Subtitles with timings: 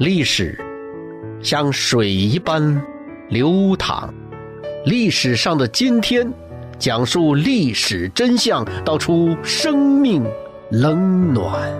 [0.00, 0.58] 历史
[1.42, 2.82] 像水一般
[3.28, 4.08] 流淌，
[4.86, 6.32] 历史上的今天，
[6.78, 10.24] 讲述历史真相，道出生命
[10.70, 11.70] 冷暖。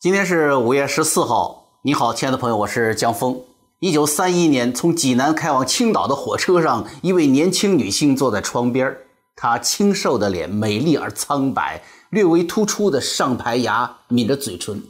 [0.00, 3.38] 今天是五月十四号，你好，亲爱的朋友，我是江峰。
[3.80, 9.02] 一九三一年，从济南开往青岛的火车上，一位年轻女性坐在窗边儿
[9.36, 11.80] 她清瘦的脸美丽而苍白，
[12.10, 14.82] 略微突出的上排牙抿着嘴唇，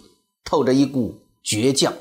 [0.44, 1.14] 透着一股
[1.44, 1.92] 倔强。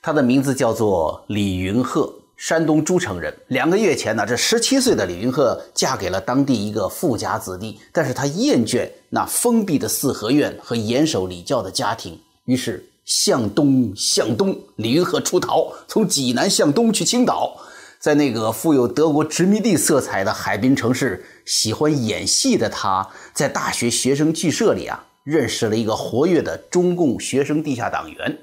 [0.00, 3.36] 她的名字叫做李云鹤，山东诸城人。
[3.48, 12.88] 两个月前呢，这十七岁的李云鹤嫁给了当地一个富家子弟，但是她厌倦那封闭的四合院和严守礼教的家庭，于是。
[13.08, 17.56] 向东，向东，李云鹤出逃，从济南向东去青岛，
[18.06, 28.38] 在那个富有德国殖民地色彩的海滨城市，喜欢演戏的他，在大学学生剧社里啊，认识了一个活跃的中共学生地下党员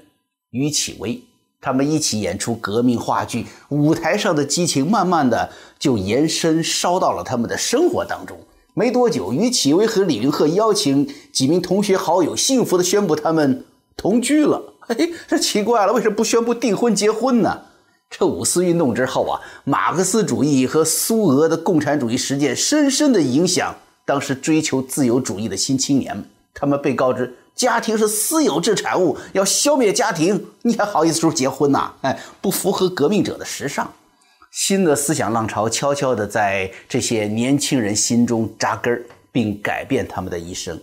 [0.50, 1.18] 于启威，
[1.62, 8.38] 他们一起演出革命话剧，舞台上的激情慢慢的就延伸烧到了他们的生活当中。
[8.74, 13.64] 没多久，于启威和李云鹤邀请几名同学好友，幸福的宣布他们。
[13.96, 17.62] 同居了，嘿，这奇怪了，为什么不宣布订婚结婚呢？
[18.10, 23.74] 这五四运动之后啊，马克思主义和苏俄的共产主义实践深深的影响
[24.04, 26.24] 当时追求自由主义的新青年们。
[26.52, 31.92] 他们被告知家庭是私有制产物，要消灭家庭，你还好意思说结婚呐？
[32.02, 33.92] 哎，不符合革命者的时尚。
[34.52, 40.80] 新的思想浪潮悄悄地在这些年轻人心中扎根，并改变他们的一生。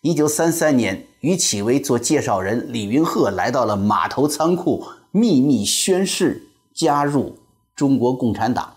[0.00, 6.42] 一九三三年，于启威做介绍人，李云鹤来到了码头仓库，秘密宣誓
[6.74, 7.38] 加入
[7.74, 8.74] 中国共产党。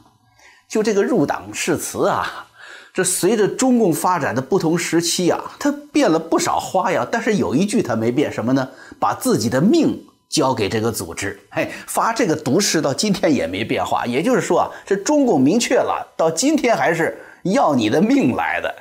[0.67, 2.47] 就这个入党誓词啊，
[2.93, 7.07] 这随着中共发展的不同时期啊，它变了不少花样。
[7.11, 8.67] 但是有一句它没变，什么呢？
[8.99, 11.39] 把自己的命交给这个组织。
[11.51, 14.05] 嘿，发这个毒誓到今天也没变化。
[14.05, 18.73] 也就是说啊，这中共明确了，到今天还是要你的命来的。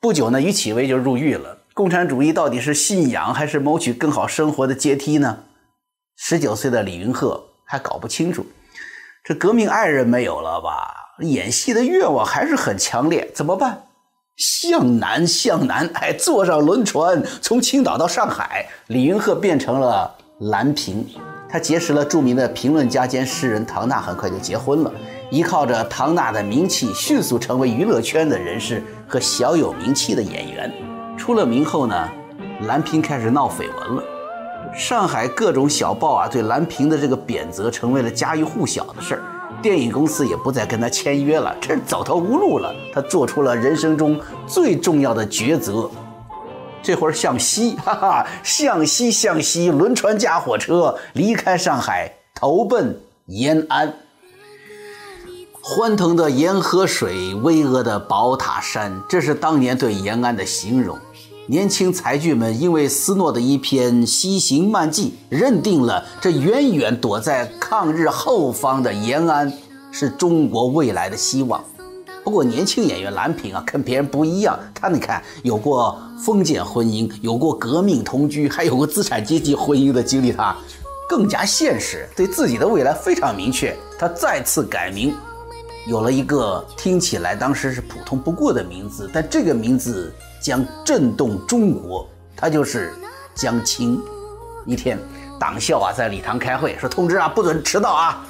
[0.00, 1.58] 不久呢，于启威就入狱了。
[1.74, 5.40] 共产主义到底是信仰还是谋取更好生活的阶梯呢？
[6.16, 8.46] 十九岁的李云鹤还搞不清楚。
[9.26, 10.94] 这革命爱人没有了吧？
[11.20, 13.84] 演戏的愿望还是很强烈，怎么办？
[14.36, 15.88] 向南，向南！
[15.94, 18.66] 哎，坐上轮船，从青岛到上海。
[18.88, 21.08] 李云鹤变成了蓝屏，
[21.48, 24.92] 他结识了著名的评论家兼诗人唐娜，很快就结婚了。
[25.30, 30.70] 依靠着唐娜的名气，迅速成为娱乐圈的人士和小有名气的演员。
[31.16, 32.08] 出了名后呢，
[32.66, 34.04] 蓝屏开始闹绯闻了。
[34.76, 39.22] 上海各种小报啊，对蓝屏的这个贬责成为了家喻户晓的事儿。
[39.62, 42.74] 电影公司也不再跟他签约了，这走投无路了。
[42.92, 45.88] 他做出了人生中最重要的抉择，
[46.82, 53.94] 这会儿向西，哈哈，向西向西，轮船加火车离开上海，投奔延安。
[55.62, 60.98] 欢腾的沿河水，巍峨的宝塔山，这是当年对延安的形容。
[61.46, 69.52] 年轻才俊们因为斯诺的一篇《西行漫记》，认定了这远远躲在抗日后方的延安
[69.92, 71.62] 是中国未来的希望。
[72.24, 74.58] 不过，年轻演员蓝屏啊，跟别人不一样。
[74.72, 80.56] 他你看，有过封建婚姻，有过革命同居，还有过资产阶级婚姻的经历，他
[81.06, 83.76] 更加现实，对自己的未来非常明确。
[83.98, 85.14] 他再次改名。
[85.86, 90.10] 有了一个听起来当时是普通不过的名字，但这个名字
[90.44, 92.06] 将震动中国。
[92.36, 92.92] 他就是
[93.34, 93.98] 江青。
[94.66, 94.98] 一天，
[95.40, 98.26] 党校啊在礼堂开会，说通知啊不准迟到啊。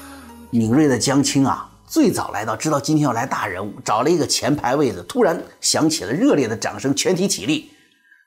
[0.50, 5.02] 敏锐的江青啊最早来到，知道今天要来大人物，找了一个前排位子。
[5.08, 7.72] 突然响起了热烈的掌声，全体起立。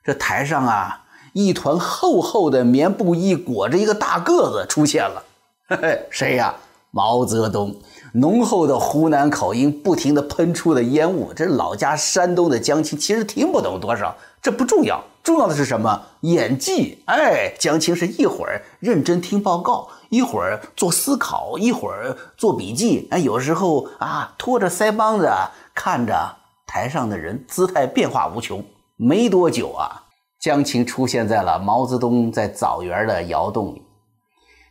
[0.04, 5.24] 这台上啊一团厚厚的棉布衣裹着一个大个子出现了。
[5.66, 6.54] 嘿嘿，谁呀？
[6.90, 7.76] 毛泽东。
[8.14, 16.00] 浓厚的湖南口音不停地喷出的烟雾，这老家山东的江青其实听不懂多少，这不重要，重要的是什么？
[16.22, 17.02] 演技！
[17.06, 25.30] 哎，江青是一会儿认真听报告，一会儿做思考，一会儿做笔记，哎，有时候啊拖着腮帮子
[25.74, 26.36] 看着
[26.66, 28.64] 台上的人，姿态变化无穷。
[28.96, 30.04] 没多久啊，
[30.40, 33.82] 江青出现在了毛泽东在枣园的窑洞里。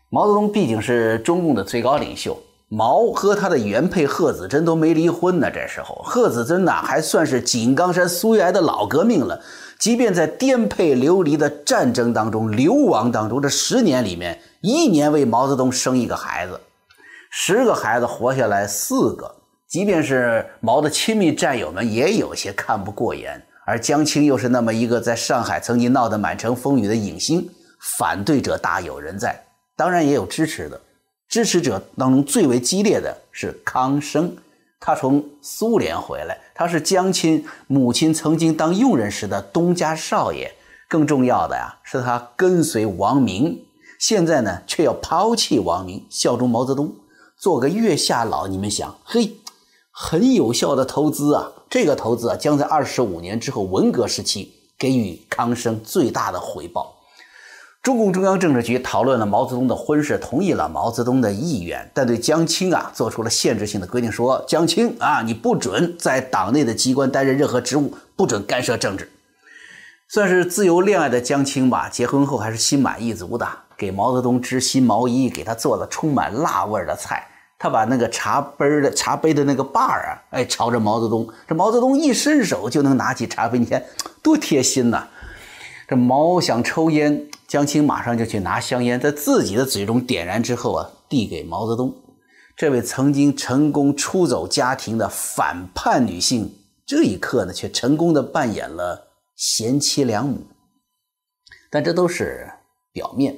[0.09, 2.38] 毛泽东毕竟是中共的最高领袖。
[2.69, 5.50] 毛和他的原配贺子珍都没离婚呢。
[5.50, 9.39] 这时候，贺子珍呐还算是井冈山苏维埃的老革命了。
[9.80, 16.59] 即便在颠沛流离的战争当中、流亡当中，这十年里面，一年为毛泽东生一个孩子，
[17.30, 19.33] 十个孩子活下来四个。
[19.68, 23.42] 即便是毛的亲密战友们，也有些看不过眼。
[23.65, 27.50] 而江青又是那么一个在上海曾经闹得满城风雨的影星，
[27.98, 29.39] 反对者大有人在，
[29.78, 30.82] 当然也有支持的。
[31.30, 34.36] 支持者当中最为激烈的是康生，
[34.80, 40.54] 他从苏联回来，他是江青母亲曾经当佣人时的东家少爷。
[40.90, 43.66] 更重要的呀，是他跟随王明，
[44.00, 46.96] 现在呢却要抛弃王明，效忠毛泽东，
[47.38, 48.48] 做个月下老。
[48.48, 49.36] 你们想，嘿，
[49.92, 51.52] 很有效的投资啊！
[51.70, 56.96] 这个投资啊，将在二十五年之后文革时期给予康生最大的回报。
[57.84, 69.10] 中共中央政治局讨论了毛泽东的婚事，同意了毛泽东的意愿，但对江青啊做出了限制性的规定，说江青啊，你不准在党内的机关担任任何职务，不准干涉政治。
[70.10, 73.48] 算是自由恋爱的江青吧，结婚后还是心满意足的，
[73.78, 77.26] 给毛泽东织新毛衣，给他做了充满辣味的菜。
[77.60, 83.82] 他把那个茶杯的茶杯的那个把儿啊，哎，朝着毛泽东，这毛泽东一伸手就能拿起茶杯，你看
[84.22, 85.08] 多贴心呐！
[85.88, 91.95] 这毛想抽烟，江青马上就去拿香烟，在自己的嘴中点燃之后啊，递给毛泽东。
[92.57, 96.54] 这位曾经成功出走家庭的反叛女性，
[96.86, 99.07] 这一刻呢，却成功的扮演了
[99.38, 100.42] 贤妻良母。
[101.72, 102.51] 但这都是
[102.92, 103.38] 表面。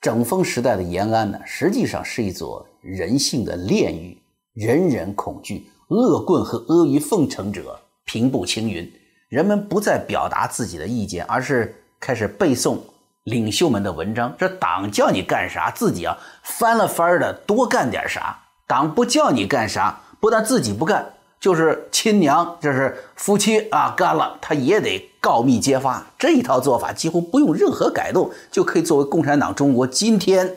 [0.00, 2.66] 整风时代的延安呢，实际上是一座。
[2.80, 4.16] 人性的炼狱，
[4.54, 8.88] 人人恐惧，恶棍和阿谀奉承者平步青云。
[9.28, 12.78] 人们不再表达自己的意见，而是开始背诵
[13.24, 14.32] 领袖们的文章。
[14.38, 18.38] 这党叫你干啥，自己啊翻了翻的多干点啥。
[18.68, 21.04] 党不叫你干啥，不但自己不干，
[21.40, 26.04] 就是亲娘，就是夫妻啊干了，他也得告密揭发。
[26.16, 30.54] 这一套做法几乎不用任何改动，就可以作为共产党中国今天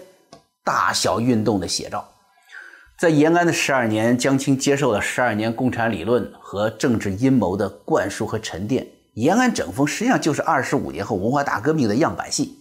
[0.64, 2.08] 大小运动的写照。
[3.00, 8.86] 在延安的十二年，江青接受了十二年共产理论和政治阴谋的灌输和沉淀。
[9.14, 12.60] 延安整风实际上就是二十五年后文化大革命的样板戏。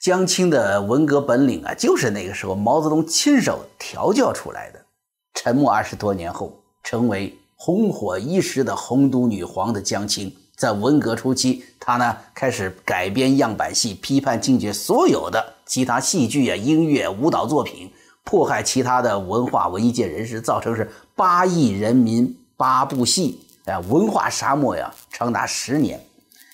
[0.00, 4.80] 江青的文革本领啊，就是那个时候毛泽东亲手调教出来的。
[5.34, 17.88] 沉默二十多年后，成为红火一时的红都女皇的江青，在文革初期，她呢开始改编样板戏，批判禁绝所有的其他戏剧啊、音乐、舞蹈作品。
[18.28, 20.86] 迫害其他的文化文艺界人士，造成是
[21.16, 25.98] 八亿人民八部戏，哎，文化沙漠呀，长达十年。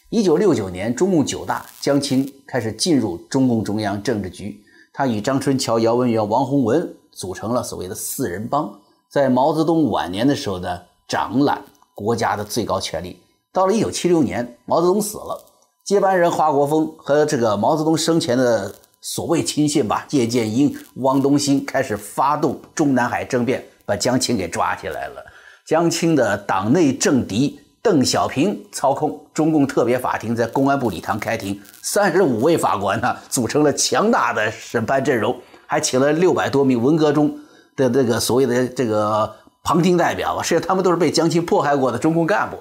[0.08, 8.72] 一九六九年，中共九大，江青开始进入中共中央政治局，他与张春桥、姚文元、王洪文组成了所谓的四人帮，
[9.10, 11.60] 在毛泽东晚年的时候呢，掌揽
[11.92, 13.20] 国家的最高权力。
[13.52, 15.44] 到了一九七六年，毛泽东死了，
[15.84, 18.72] 接班人华国锋和这个毛泽东生前的。
[19.06, 25.22] 所谓亲信吧，叶剑英、汪东兴开始发动中南海政变，把江青给抓起来了。
[25.66, 37.38] 江青的党内政敌邓小平操控中共特别法庭在公安部礼堂开庭，三十五位法官呢组成了强大的审判阵容，还请了六百多名文革中
[37.76, 39.30] 的这个所谓的这个
[39.62, 42.58] 旁听代表吧，实际上他们都是被江青迫害过的中共干部。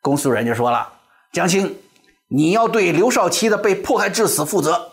[0.00, 0.88] 公诉人就说了
[1.34, 1.76] ：“江青，
[2.28, 4.89] 你要对刘少奇的被迫害致死负责。”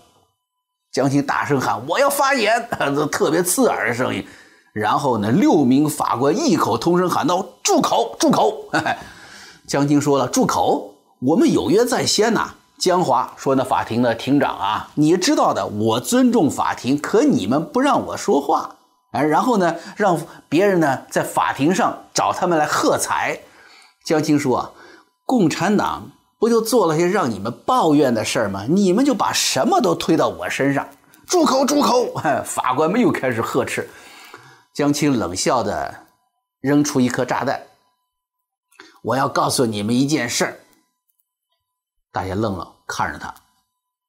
[0.91, 4.25] 江青大声喊：“我要发言！” 这特别刺耳的声音。
[4.73, 8.15] 然后呢，六名法官异口同声喊道：“住口！
[8.19, 8.65] 住口！”
[9.67, 10.93] 江青说了：“住口！
[11.19, 18.75] 我们有约在先呐。”江华说：“那法庭的庭长啊，你知道的，我尊重法庭，可你们不让我说话。
[19.11, 23.39] 哎，然后呢，让别人呢在法庭上找他们来喝彩。”
[24.05, 24.73] 江青说
[25.25, 28.65] ：“共产党。”不就做了些让你们抱怨的事儿吗？
[28.69, 30.87] 你们就把什么都推到我身上，
[31.25, 31.65] 住口！
[31.65, 32.13] 住口！
[32.45, 33.89] 法官们又开始呵斥。
[34.73, 36.05] 江青冷笑的
[36.61, 37.61] 扔出一颗炸弹。
[39.01, 40.59] 我要告诉你们一件事儿。
[42.11, 43.33] 大家愣了，看着他。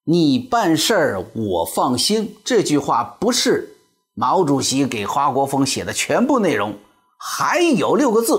[0.05, 2.37] 你办事儿我放心。
[2.45, 3.77] 这句话不是
[4.15, 6.79] 毛主席给华国锋写的全部内容，
[7.19, 8.39] 还有六个字：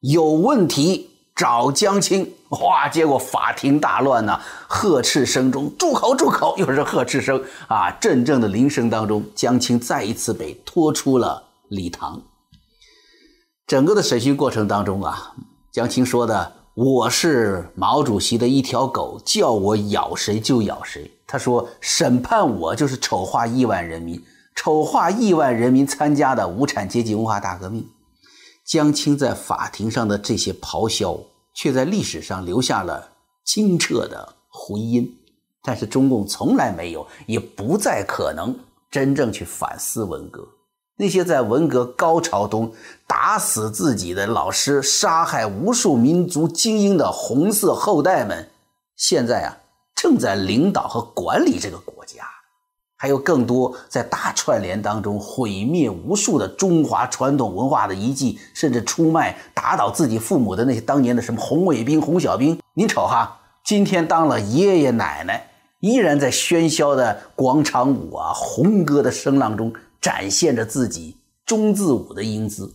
[0.00, 1.15] 有问题。
[1.36, 2.88] 找江青，哇！
[2.88, 7.90] 结果法庭大乱呐，呵斥声中，住口，住口，又是呵斥声啊！
[8.00, 12.22] 阵阵的铃声当中，江青再一次被拖出了礼堂。
[13.66, 15.34] 整个的审讯过程当中啊，
[15.70, 24.18] 江青说的：“我是毛主席的一条狗，叫我咬谁就咬谁。”他说：“审判我就是丑化亿万人民，
[24.54, 27.86] 丑化亿万人民参加的无产阶级文化大革命。”
[28.66, 31.18] 江青在法庭上的这些咆哮，
[31.54, 33.12] 却在历史上留下了
[33.44, 35.18] 清澈的回音。
[35.62, 38.58] 但是中共从来没有，也不再可能
[38.90, 40.46] 真正去反思文革。
[40.96, 42.72] 那些在文革高潮中
[43.06, 48.48] 打死自己的老师、杀害无数民族精英的红色后代们，
[48.96, 49.58] 现在啊，
[49.94, 52.24] 正在领导和管理这个国家。
[52.96, 62.58] 还有更多在大串联当中毁灭无数的中华传统文化的遗迹，甚至出卖、打倒自己父母的那些当年的什么红卫兵、红小兵。
[62.74, 65.50] 您瞅哈，今天当了爷爷奶奶，
[65.80, 69.72] 依然在喧嚣的广场舞啊、红歌的声浪中。
[69.98, 72.72] 展现着自己中字舞的英姿，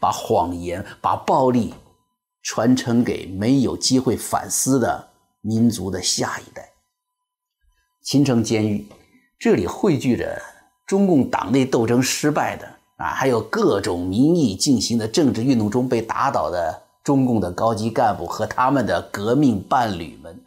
[0.00, 1.74] 把谎言、把暴力
[2.42, 5.10] 传承给没有机会反思的
[5.42, 6.66] 民族的下一代。
[8.02, 8.86] 秦城监狱，
[9.42, 10.40] 这里汇聚着
[10.86, 12.64] 中共党内斗争失败的
[12.98, 20.40] 啊，还有各种民意进行的政治运动中被打倒的中共的高级干部和他们的革命伴侣们，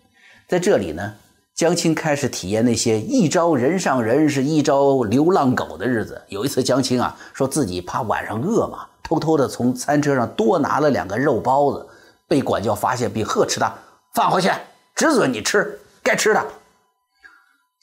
[0.48, 1.14] 在这里呢。
[1.54, 6.22] 江青开始体验那些一朝人上人，是一朝流浪狗的日子。
[6.30, 11.86] 有一次，江青啊说自己怕晚上饿嘛，偷偷的从餐车上多拿了两个肉包子，
[12.30, 13.74] 被管教发现并呵斥他
[14.14, 14.50] 放回去，
[14.96, 16.46] 只准你吃该吃的。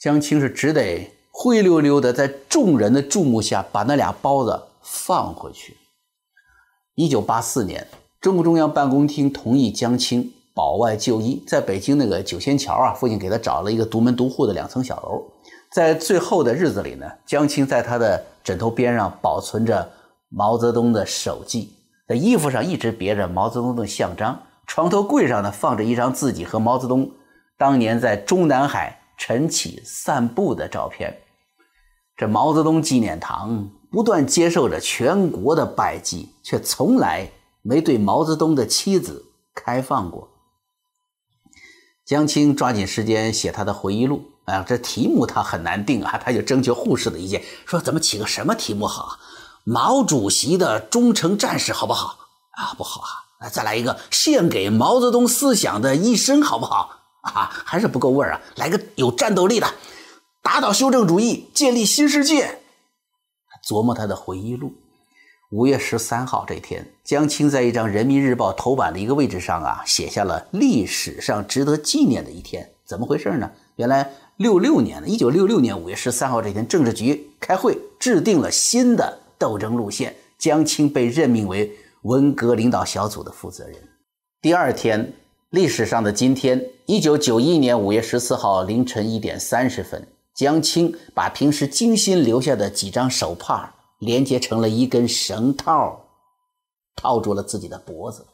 [0.03, 5.77] 江青是只得灰溜溜的在众人的注目下把那俩包子放回去。
[6.95, 7.87] 一九八四年，
[8.19, 10.33] 中共中央办公厅同意江青。
[10.53, 15.23] 保外就医，在北京那个九仙桥啊附近给他找了一个独门独户的两层小楼。
[15.71, 19.89] 在最后的日子里呢，江青在他的枕头边上保存着
[20.27, 21.71] 毛泽东的手记，
[22.09, 24.37] 在衣服上一直别着毛泽东的像章。
[24.67, 27.09] 床头柜上呢放着一张自己和毛泽东
[27.57, 31.17] 当年在中南海晨起散步的照片。
[32.17, 39.23] 这毛泽东纪念堂不断接受着全国的拜祭，却从来没对毛泽东的妻子
[39.55, 40.27] 开放过。
[42.03, 49.17] 江青抓紧时间写他的回忆录啊，这题目他很难定啊，他就征求护士的意见，说怎么起个什么题目好？
[49.63, 52.17] 毛主席的忠诚战士好不好？
[52.51, 52.99] 啊，不好
[53.39, 57.02] 啊，再来一个献给毛泽东思想的一生好不好？
[57.23, 59.67] 啊，还是不够味儿啊，来个有战斗力的，
[60.41, 62.59] 打倒修正主义，建立新世界。
[63.65, 64.73] 琢磨他的回忆录。
[65.51, 72.71] 五月十三号这天，江青在一张人民日报头版的一个位置上啊，写下了历史上值得纪念的一天。
[72.85, 73.49] 怎么回事呢？
[73.75, 83.77] 原来六六年的一九六六年五月十三号这天，政治局开会制定了新的斗争路线，江青被任命为文革领导小组的负责人。
[84.41, 85.13] 第二天，
[85.53, 93.71] 历史上的今天，一九九一年五月十四号凌晨一点三十分，江青把平时精心留下的几张手帕。
[93.99, 96.07] 连接成了一根绳套，
[96.95, 98.25] 套住了自己的脖子。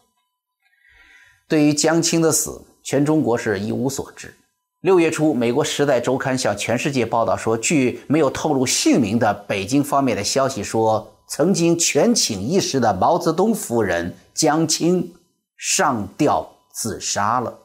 [1.47, 4.33] 对于江青的死，全中国是一无所知。
[4.79, 15.13] 六月初，美国《时代周刊》向全世界报道说，据没有透露姓名的北京方面的消息说，曾经权倾一时的毛泽东夫人江青
[15.57, 17.59] 上吊自杀了。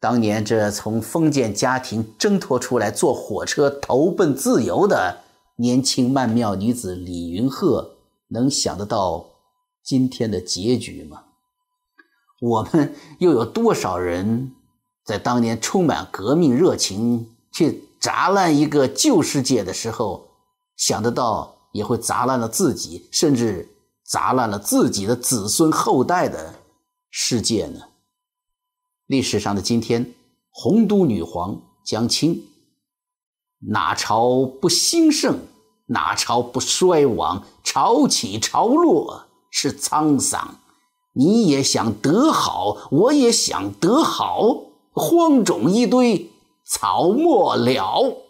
[0.00, 5.22] 当年这从封建家庭挣脱出来，坐火车投奔自由的。
[5.56, 7.96] 年轻曼妙女子李云鹤
[8.28, 9.24] 能想得到
[9.84, 11.22] 今天的结局吗？
[12.40, 14.52] 我们又有多少人
[15.04, 20.28] 在当年充满革命热情去砸烂一个旧世界的时候，
[20.76, 23.68] 想得到也会砸烂了自己，甚至
[24.04, 26.52] 砸烂了自己的子孙后代的
[27.10, 27.80] 世界呢？
[29.06, 30.14] 历史上的今天，
[30.50, 32.42] 洪都女皇江青。
[33.68, 35.38] 哪朝不兴盛，
[35.86, 37.44] 哪朝不衰亡？
[37.62, 40.56] 潮起潮落是沧桑。
[41.14, 44.56] 你也想得好，我也想得好，
[44.92, 46.30] 荒冢一堆
[46.66, 48.23] 草没了。